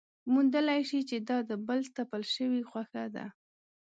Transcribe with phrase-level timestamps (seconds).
[0.33, 3.25] موندلی شي چې دا د بل تپل شوې خوښه ده.